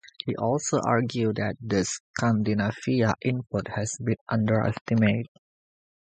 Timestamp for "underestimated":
4.29-5.27